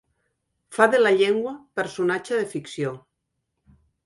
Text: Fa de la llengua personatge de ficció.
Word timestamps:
Fa 0.77 0.87
de 0.93 1.01
la 1.01 1.11
llengua 1.19 1.51
personatge 1.81 2.41
de 2.41 2.49
ficció. 2.55 2.97